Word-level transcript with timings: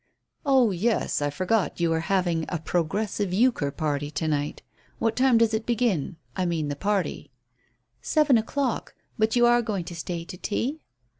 "Oh 0.47 0.71
yes, 0.71 1.21
I 1.21 1.29
forgot 1.29 1.79
you 1.79 1.93
are 1.93 1.99
having 1.99 2.45
a 2.49 2.57
'Progressive 2.57 3.31
Euchre' 3.31 3.69
party 3.69 4.09
to 4.09 4.27
night. 4.27 4.63
What 4.97 5.15
time 5.15 5.37
does 5.37 5.53
it 5.53 5.63
begin? 5.67 6.15
I 6.35 6.43
mean 6.43 6.69
the 6.69 6.75
party." 6.75 7.29
"Seven 8.01 8.35
o'clock. 8.35 8.95
But 9.19 9.35
you 9.35 9.45
are 9.45 9.61
going 9.61 9.83
to 9.85 9.95
stay 9.95 10.25
to 10.25 10.37
tea?" 10.37 10.79